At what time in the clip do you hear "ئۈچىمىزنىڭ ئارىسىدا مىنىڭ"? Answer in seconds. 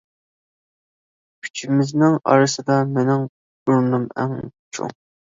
1.47-3.27